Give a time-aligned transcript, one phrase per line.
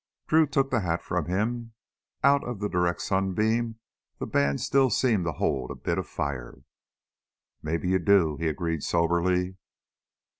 [0.25, 1.73] Drew took the hat from him.
[2.23, 3.77] Out of the direct sunbeam,
[4.17, 6.63] the band still seemed to hold a bit of fire.
[7.61, 9.57] "Maybe you do," he agreed soberly.